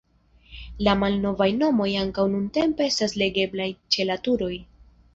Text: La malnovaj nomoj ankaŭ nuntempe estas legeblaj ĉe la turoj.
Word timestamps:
La 0.87 0.95
malnovaj 1.01 1.49
nomoj 1.59 1.87
ankaŭ 2.05 2.27
nuntempe 2.33 2.91
estas 2.95 3.17
legeblaj 3.23 3.71
ĉe 3.95 4.11
la 4.13 4.21
turoj. 4.29 4.55